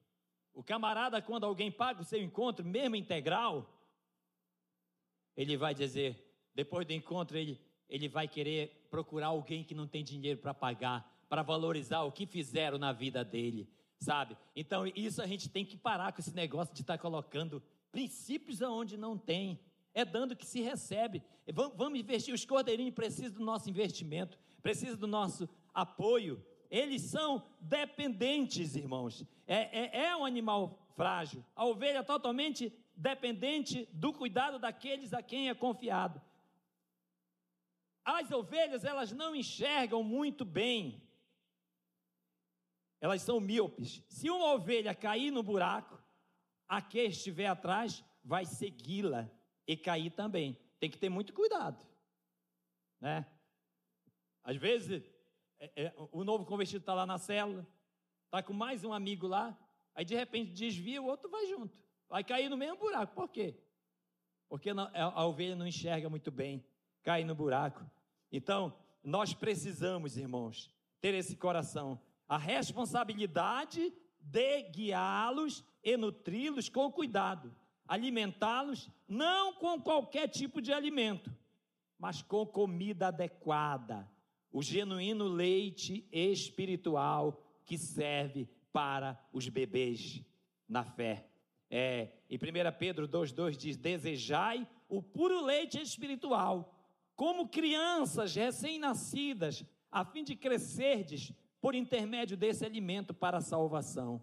[0.52, 3.66] o camarada, quando alguém paga o seu encontro, mesmo integral,
[5.34, 6.22] ele vai dizer,
[6.54, 7.58] depois do encontro, ele,
[7.88, 12.26] ele vai querer procurar alguém que não tem dinheiro para pagar, para valorizar o que
[12.26, 14.36] fizeram na vida dele, sabe?
[14.54, 18.60] Então, isso a gente tem que parar com esse negócio de estar tá colocando princípios
[18.60, 19.58] aonde não tem.
[19.94, 21.22] É dando que se recebe.
[21.74, 22.34] Vamos investir.
[22.34, 26.44] Os cordeirinhos precisam do nosso investimento, precisam do nosso apoio.
[26.70, 29.24] Eles são dependentes, irmãos.
[29.46, 31.44] É, é, é um animal frágil.
[31.56, 36.22] A ovelha é totalmente dependente do cuidado daqueles a quem é confiado.
[38.04, 41.02] As ovelhas, elas não enxergam muito bem.
[43.00, 44.02] Elas são míopes.
[44.09, 46.00] Se uma ovelha cair no buraco,
[46.68, 49.28] a que estiver atrás vai segui-la
[49.66, 50.56] e cair também.
[50.78, 51.85] Tem que ter muito cuidado,
[53.00, 53.26] né?
[54.42, 55.02] Às vezes,
[55.61, 57.66] é, é, o novo convertido está lá na célula,
[58.25, 59.57] está com mais um amigo lá,
[59.94, 61.79] aí de repente desvia, o outro vai junto.
[62.09, 63.14] Vai cair no mesmo buraco.
[63.14, 63.55] Por quê?
[64.49, 66.64] Porque a, a ovelha não enxerga muito bem,
[67.03, 67.85] cai no buraco.
[68.33, 72.01] Então, nós precisamos, irmãos, ter esse coração.
[72.27, 77.55] A responsabilidade de guiá-los e nutri-los com cuidado,
[77.87, 81.35] alimentá-los não com qualquer tipo de alimento,
[81.99, 84.09] mas com comida adequada,
[84.52, 90.22] o genuíno leite espiritual que serve para os bebês
[90.68, 91.26] na fé.
[91.70, 92.40] É, em 1
[92.78, 96.74] Pedro 2,2 diz: Desejai o puro leite espiritual,
[97.14, 104.20] como crianças recém-nascidas, a fim de crescerdes por intermédio desse alimento para a salvação.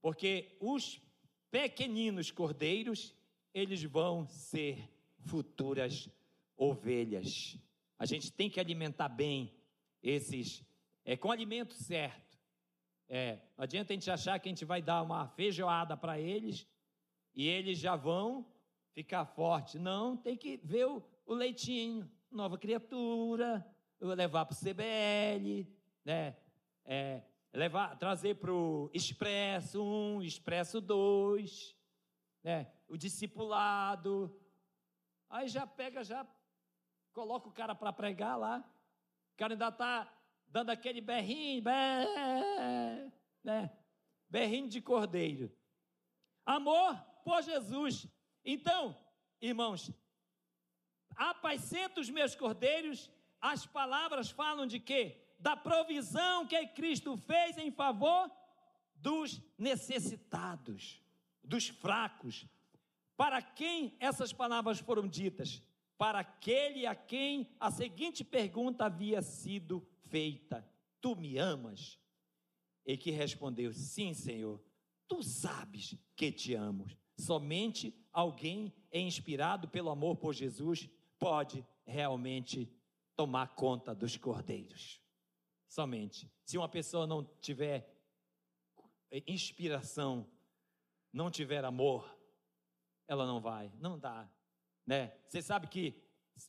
[0.00, 1.02] Porque os
[1.50, 3.14] pequeninos cordeiros,
[3.52, 6.08] eles vão ser futuras
[6.56, 7.58] ovelhas.
[7.98, 9.54] A gente tem que alimentar bem
[10.02, 10.64] esses,
[11.04, 12.38] é, com alimento certo.
[13.08, 16.66] É, não adianta a gente achar que a gente vai dar uma feijoada para eles
[17.34, 18.46] e eles já vão
[18.92, 19.80] ficar fortes.
[19.80, 23.64] Não, tem que ver o, o leitinho, nova criatura,
[24.00, 25.66] levar para o CBL,
[26.04, 26.36] né?
[26.84, 31.76] É, levar, trazer para o Expresso 1, Expresso 2,
[32.42, 32.70] né?
[32.88, 34.34] o discipulado.
[35.28, 36.24] Aí já pega, já
[37.16, 38.62] coloca o cara para pregar lá.
[39.32, 40.06] O cara ainda está
[40.48, 43.70] dando aquele berrinho, berrinho, né?
[44.28, 45.50] berrinho de cordeiro.
[46.44, 48.06] Amor por Jesus.
[48.44, 48.94] Então,
[49.40, 49.90] irmãos,
[51.16, 55.18] apacenta os meus cordeiros, as palavras falam de quê?
[55.38, 58.30] Da provisão que Cristo fez em favor
[58.94, 61.02] dos necessitados,
[61.42, 62.46] dos fracos.
[63.16, 65.62] Para quem essas palavras foram ditas?
[65.98, 70.66] Para aquele a quem a seguinte pergunta havia sido feita:
[71.00, 71.98] Tu me amas?
[72.84, 74.62] E que respondeu: Sim, Senhor,
[75.08, 76.86] tu sabes que te amo.
[77.18, 82.70] Somente alguém é inspirado pelo amor por Jesus pode realmente
[83.14, 85.00] tomar conta dos cordeiros.
[85.66, 86.30] Somente.
[86.44, 87.90] Se uma pessoa não tiver
[89.26, 90.30] inspiração,
[91.12, 92.14] não tiver amor,
[93.08, 94.28] ela não vai, não dá,
[94.86, 95.12] né?
[95.26, 96.02] Você sabe que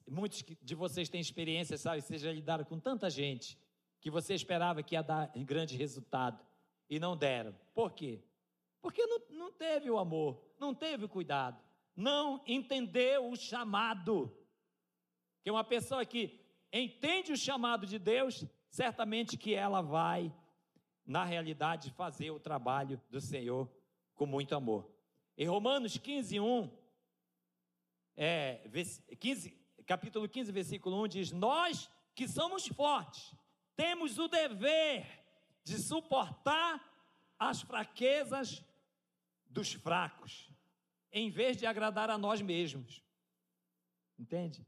[0.08, 3.58] muitos de vocês têm experiência, sabe, vocês já lidaram com tanta gente
[4.00, 6.46] que você esperava que ia dar grande resultado
[6.90, 7.56] e não deram.
[7.74, 8.24] Por quê?
[8.82, 11.62] Porque não, não teve o amor, não teve o cuidado,
[11.96, 14.32] não entendeu o chamado.
[15.42, 16.40] Que uma pessoa que
[16.72, 20.32] entende o chamado de Deus, certamente que ela vai,
[21.06, 23.70] na realidade, fazer o trabalho do Senhor
[24.14, 24.90] com muito amor.
[25.38, 26.77] Em Romanos 15, 1,
[28.18, 28.68] é,
[29.20, 29.52] 15,
[29.86, 33.36] capítulo 15, versículo 1 diz: Nós que somos fortes,
[33.76, 35.06] temos o dever
[35.64, 36.84] de suportar
[37.38, 38.64] as fraquezas
[39.46, 40.52] dos fracos,
[41.12, 43.04] em vez de agradar a nós mesmos.
[44.18, 44.66] Entende?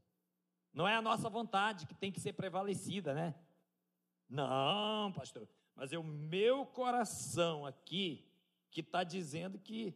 [0.72, 3.34] Não é a nossa vontade que tem que ser prevalecida, né?
[4.28, 8.30] Não, pastor, mas é o meu coração aqui
[8.70, 9.92] que está dizendo que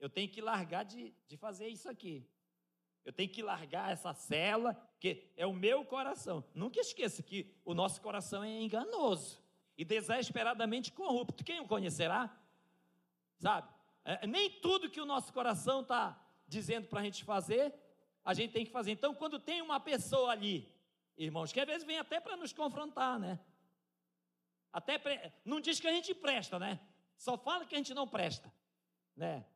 [0.00, 2.28] eu tenho que largar de, de fazer isso aqui.
[3.06, 6.42] Eu tenho que largar essa cela, que é o meu coração.
[6.52, 9.40] Nunca esqueça que o nosso coração é enganoso
[9.78, 11.44] e desesperadamente corrupto.
[11.44, 12.36] Quem o conhecerá?
[13.38, 13.72] Sabe?
[14.04, 17.72] É, nem tudo que o nosso coração está dizendo para a gente fazer,
[18.24, 18.90] a gente tem que fazer.
[18.90, 20.68] Então, quando tem uma pessoa ali,
[21.16, 23.38] irmãos, que às vezes vem até para nos confrontar, né?
[24.72, 25.32] Até pre...
[25.44, 26.80] não diz que a gente presta, né?
[27.16, 28.52] Só fala que a gente não presta,
[29.16, 29.46] né?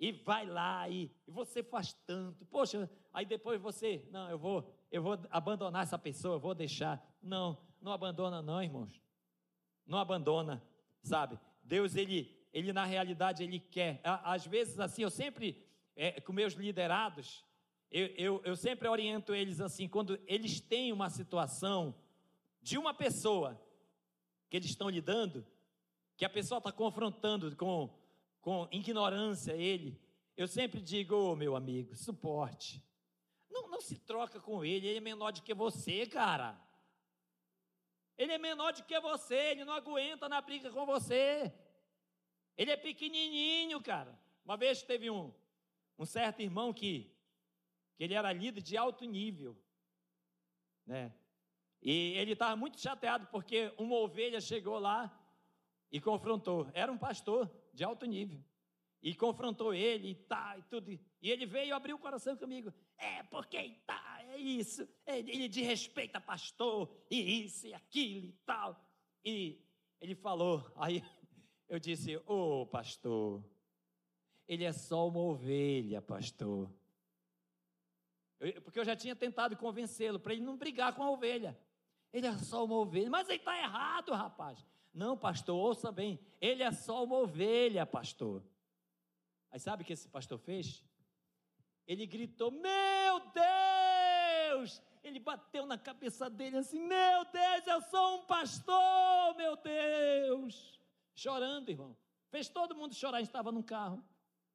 [0.00, 2.46] E vai lá e, e você faz tanto.
[2.46, 7.06] Poxa, aí depois você, não, eu vou, eu vou abandonar essa pessoa, eu vou deixar.
[7.22, 8.98] Não, não abandona não, irmãos.
[9.86, 10.62] Não abandona,
[11.02, 11.38] sabe?
[11.62, 14.00] Deus ele ele na realidade ele quer.
[14.02, 17.44] Às vezes assim, eu sempre é, com meus liderados,
[17.90, 21.94] eu, eu, eu sempre oriento eles assim, quando eles têm uma situação
[22.62, 23.60] de uma pessoa
[24.48, 25.46] que eles estão lidando,
[26.16, 27.88] que a pessoa está confrontando com,
[28.40, 30.00] com ignorância ele,
[30.36, 32.82] eu sempre digo, oh, meu amigo, suporte.
[33.50, 36.58] Não, não se troca com ele, ele é menor do que você, cara.
[38.16, 41.52] Ele é menor do que você, ele não aguenta na briga com você.
[42.56, 44.18] Ele é pequenininho, cara.
[44.44, 45.32] Uma vez teve um,
[45.98, 47.14] um certo irmão que,
[47.96, 49.56] que ele era líder de alto nível,
[50.86, 51.14] né?
[51.82, 55.10] E ele estava muito chateado porque uma ovelha chegou lá
[55.90, 56.70] e confrontou.
[56.74, 58.42] Era um pastor de alto nível.
[59.02, 60.90] E confrontou ele e tá, e tudo.
[60.90, 62.72] E ele veio abrir o coração comigo.
[62.98, 64.86] É, porque tá, é isso.
[65.06, 68.78] Ele desrespeita pastor, e isso e aquilo e tal.
[69.24, 69.58] E
[70.00, 71.02] ele falou, aí
[71.68, 73.42] eu disse: Ô oh, pastor,
[74.46, 76.70] ele é só uma ovelha, pastor.
[78.38, 81.58] Eu, porque eu já tinha tentado convencê-lo para ele não brigar com a ovelha.
[82.12, 83.08] Ele é só uma ovelha.
[83.08, 84.66] Mas ele está errado, rapaz.
[84.92, 86.18] Não, pastor, ouça bem.
[86.40, 88.42] Ele é só uma ovelha, pastor.
[89.50, 90.84] Aí sabe o que esse pastor fez?
[91.86, 98.26] Ele gritou: Meu Deus, ele bateu na cabeça dele assim: Meu Deus, eu sou um
[98.26, 100.80] pastor, meu Deus.
[101.14, 101.96] Chorando, irmão.
[102.30, 103.18] Fez todo mundo chorar.
[103.18, 104.02] A gente estava no carro.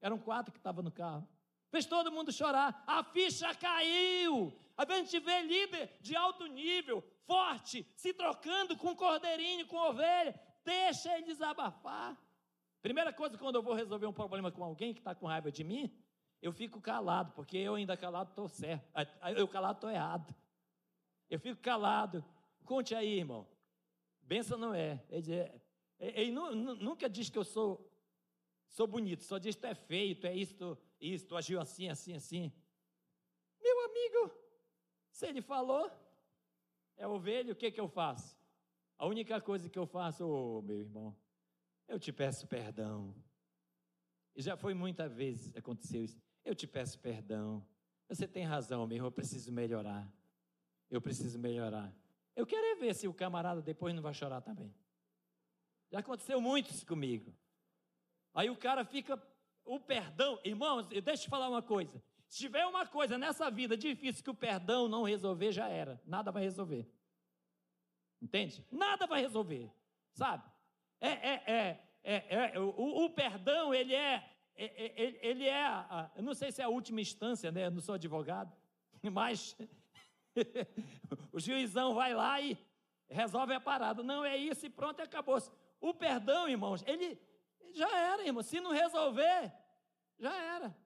[0.02, 1.28] Eram quatro que estavam no carro.
[1.70, 2.84] Fez todo mundo chorar.
[2.88, 4.54] A ficha caiu.
[4.78, 10.38] A gente vê líder de alto nível, forte, se trocando com cordeirinho, com ovelha.
[10.64, 12.18] Deixa ele desabafar.
[12.82, 15.64] Primeira coisa, quando eu vou resolver um problema com alguém que está com raiva de
[15.64, 15.92] mim,
[16.42, 18.86] eu fico calado, porque eu ainda calado estou certo.
[19.36, 20.36] Eu calado estou errado.
[21.30, 22.24] Eu fico calado.
[22.64, 23.48] Conte aí, irmão.
[24.22, 25.04] Benção não é.
[25.10, 25.62] Ele, é,
[26.00, 27.92] ele nunca diz que eu sou,
[28.68, 32.14] sou bonito, só diz que tu é feio, tu é isso, tu agiu assim, assim,
[32.14, 32.52] assim.
[33.62, 34.45] Meu amigo,
[35.16, 35.90] se ele falou,
[36.98, 38.38] é ovelha, o que, que eu faço?
[38.98, 41.16] A única coisa que eu faço, oh, meu irmão,
[41.88, 43.16] eu te peço perdão.
[44.36, 46.22] E já foi muitas vezes aconteceu isso.
[46.44, 47.66] Eu te peço perdão.
[48.10, 50.06] Você tem razão, meu irmão, eu preciso melhorar.
[50.92, 51.96] Eu preciso melhorar.
[52.36, 54.76] Eu quero é ver se o camarada depois não vai chorar também.
[55.94, 57.34] Já aconteceu muito isso comigo.
[58.34, 59.18] Aí o cara fica,
[59.64, 62.04] o perdão, irmãos, deixa eu te falar uma coisa.
[62.36, 66.02] Se tiver uma coisa nessa vida difícil que o perdão não resolver, já era.
[66.06, 66.86] Nada vai resolver.
[68.22, 68.62] Entende?
[68.70, 69.72] Nada vai resolver.
[70.12, 70.44] Sabe?
[71.00, 75.66] É, é, é, é, é o, o, perdão, ele é, é, é ele é,
[76.18, 77.68] eu não sei se é a última instância, né?
[77.68, 78.52] Eu não sou advogado,
[79.14, 79.56] mas
[81.32, 82.58] o juizão vai lá e
[83.08, 84.04] resolve a parada.
[84.04, 85.42] Não é isso e pronto, acabou.
[85.80, 87.18] O perdão, irmãos, ele
[87.74, 88.44] já era, irmão.
[88.44, 89.54] Se não resolver,
[90.20, 90.85] já era.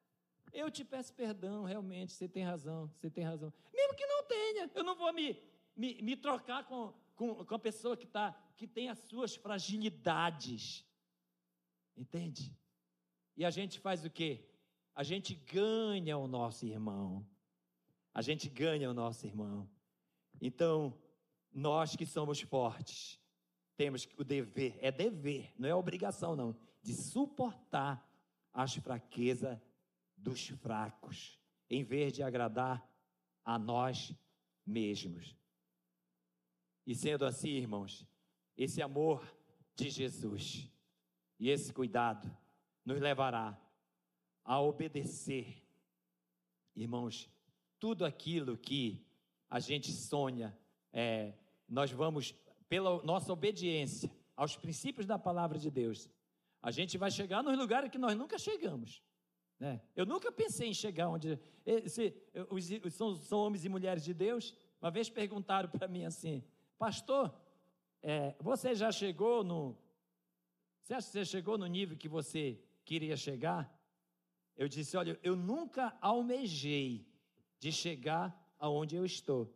[0.54, 3.54] Eu te peço perdão, realmente, você tem razão, você tem razão.
[3.74, 5.42] Mesmo que não tenha, eu não vou me,
[5.76, 10.86] me, me trocar com, com, com a pessoa que, tá, que tem as suas fragilidades.
[11.96, 12.56] Entende?
[13.36, 14.46] E a gente faz o quê?
[14.96, 17.26] A gente ganha o nosso irmão.
[18.14, 19.70] A gente ganha o nosso irmão.
[20.42, 20.98] Então,
[21.52, 23.20] nós que somos fortes,
[23.78, 28.06] temos o dever, é dever, não é obrigação não, de suportar
[28.54, 29.58] as fraquezas
[30.22, 31.40] dos fracos,
[31.70, 32.88] em vez de agradar
[33.44, 34.14] a nós
[34.66, 35.36] mesmos.
[36.86, 38.06] E sendo assim, irmãos,
[38.58, 39.26] esse amor
[39.76, 40.70] de Jesus
[41.40, 42.30] e esse cuidado
[42.84, 43.60] nos levará
[44.44, 45.64] a obedecer,
[46.76, 47.30] irmãos,
[47.80, 49.06] tudo aquilo que
[49.50, 50.58] a gente sonha,
[50.92, 51.34] é,
[51.68, 52.34] nós vamos
[52.68, 56.10] pela nossa obediência aos princípios da palavra de Deus,
[56.62, 59.02] a gente vai chegar nos lugares que nós nunca chegamos.
[59.60, 59.82] Né?
[59.96, 61.38] Eu nunca pensei em chegar onde.
[61.66, 62.16] Esse,
[62.50, 64.56] os, são, são, homens e mulheres de Deus.
[64.82, 66.44] Uma vez perguntaram para mim assim:
[66.78, 67.34] Pastor,
[68.02, 69.78] é, você já chegou no.
[70.82, 73.70] Você acha que você chegou no nível que você queria chegar?
[74.56, 77.06] Eu disse: Olha, eu nunca almejei
[77.60, 79.54] de chegar aonde eu estou,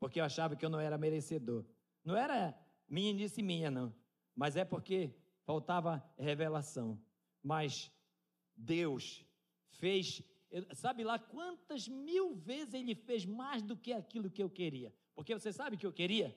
[0.00, 1.64] porque eu achava que eu não era merecedor.
[2.04, 3.94] Não era minha e minha, não.
[4.34, 7.00] Mas é porque faltava revelação.
[7.42, 7.90] Mas
[8.56, 9.24] Deus
[9.78, 10.22] fez,
[10.72, 14.92] sabe lá quantas mil vezes Ele fez mais do que aquilo que eu queria.
[15.14, 16.36] Porque você sabe o que eu queria?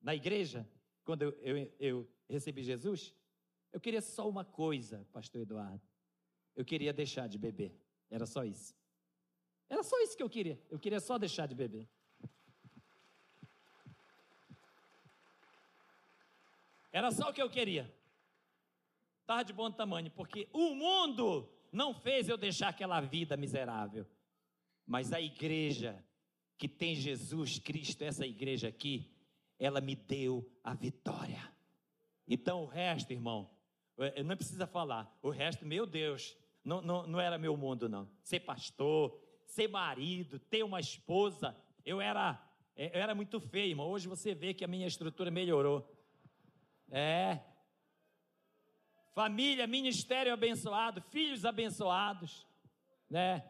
[0.00, 0.68] Na igreja,
[1.04, 3.14] quando eu, eu, eu recebi Jesus,
[3.72, 5.82] eu queria só uma coisa, Pastor Eduardo.
[6.56, 7.72] Eu queria deixar de beber.
[8.10, 8.74] Era só isso.
[9.68, 10.60] Era só isso que eu queria.
[10.68, 11.88] Eu queria só deixar de beber.
[16.92, 17.92] Era só o que eu queria.
[19.20, 24.06] Estava de bom tamanho, porque o mundo não fez eu deixar aquela vida miserável.
[24.86, 26.04] Mas a igreja
[26.58, 29.10] que tem Jesus Cristo, essa igreja aqui,
[29.58, 31.50] ela me deu a vitória.
[32.26, 33.50] Então o resto, irmão,
[34.24, 35.16] não precisa falar.
[35.22, 38.08] O resto, meu Deus, não, não, não era meu mundo, não.
[38.22, 42.40] Ser pastor, ser marido, ter uma esposa, eu era,
[42.76, 43.88] eu era muito feio, irmão.
[43.88, 45.90] Hoje você vê que a minha estrutura melhorou.
[46.90, 47.40] É.
[49.12, 52.46] Família, ministério abençoado, filhos abençoados,
[53.08, 53.44] né?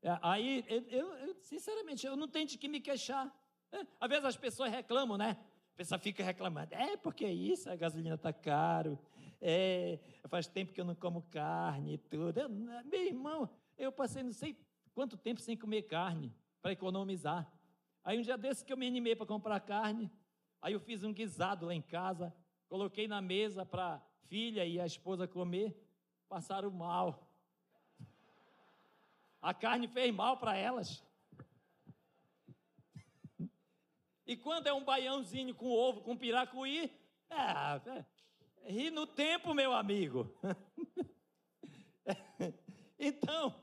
[0.00, 3.32] É, aí, eu, eu, sinceramente, eu não tenho de que me queixar.
[3.72, 5.36] É, às vezes as pessoas reclamam, né?
[5.74, 8.98] A pessoa fica reclamando, é porque é isso, a gasolina está caro,
[9.40, 9.98] é,
[10.28, 12.38] faz tempo que eu não como carne e tudo.
[12.38, 14.56] Eu, meu irmão, eu passei não sei
[14.92, 17.50] quanto tempo sem comer carne para economizar.
[18.04, 20.10] Aí um dia desse que eu me animei para comprar carne,
[20.60, 22.34] aí eu fiz um guisado lá em casa,
[22.68, 25.74] Coloquei na mesa para filha e a esposa comer,
[26.28, 27.26] passaram mal.
[29.40, 31.02] A carne fez mal para elas.
[34.26, 36.92] E quando é um baiãozinho com ovo, com piracuí,
[37.30, 38.04] é, é,
[38.70, 40.30] ri no tempo, meu amigo.
[42.98, 43.54] então,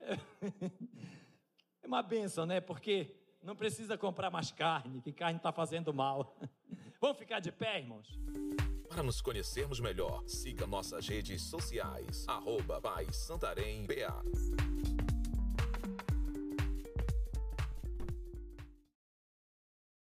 [0.00, 2.60] é uma benção, né?
[2.60, 6.34] Porque Não precisa comprar mais carne, que carne está fazendo mal.
[7.04, 8.18] Vamos ficar de pé, irmãos?
[8.88, 14.93] Para nos conhecermos melhor, siga nossas redes sociais, arroba Pai Santarém BA.